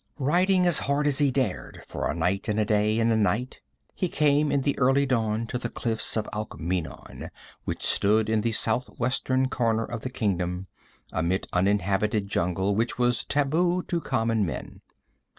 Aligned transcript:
Riding 0.17 0.65
as 0.65 0.79
hard 0.79 1.05
as 1.05 1.19
he 1.19 1.29
dared 1.29 1.83
for 1.85 2.09
a 2.09 2.15
night 2.15 2.47
and 2.47 2.59
a 2.59 2.65
day 2.65 2.97
and 2.97 3.11
a 3.11 3.15
night, 3.15 3.61
he 3.93 4.09
came 4.09 4.51
in 4.51 4.63
the 4.63 4.75
early 4.79 5.05
dawn 5.05 5.45
to 5.45 5.59
the 5.59 5.69
cliffs 5.69 6.17
of 6.17 6.27
Alkmeenon, 6.33 7.29
which 7.65 7.85
stood 7.85 8.27
in 8.27 8.41
the 8.41 8.51
southwestern 8.51 9.47
corner 9.47 9.85
of 9.85 10.01
the 10.01 10.09
kingdom, 10.09 10.65
amidst 11.13 11.51
uninhabited 11.53 12.27
jungle 12.29 12.73
which 12.75 12.97
was 12.97 13.23
taboo 13.25 13.83
to 13.83 14.01
common 14.01 14.43
men. 14.43 14.81